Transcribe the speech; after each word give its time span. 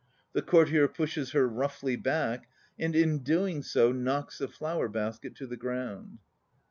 The 0.33 0.41
courtier 0.41 0.87
pushes 0.87 1.33
her 1.33 1.47
roughly 1.47 1.95
back, 1.95 2.49
and 2.79 2.95
in 2.95 3.19
doing 3.19 3.61
so 3.61 3.91
knocks 3.91 4.39
the 4.39 4.47
flower 4.47 4.89
basket 4.89 5.35
to 5.35 5.45
the 5.45 5.57
ground. 5.57 6.17